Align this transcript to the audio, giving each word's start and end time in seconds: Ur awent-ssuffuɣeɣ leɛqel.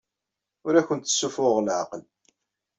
Ur 0.65 0.73
awent-ssuffuɣeɣ 0.79 1.57
leɛqel. 1.61 2.03